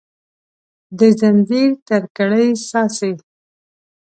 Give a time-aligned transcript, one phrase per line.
[0.97, 3.11] د ځنځیر تر کړۍ څاڅي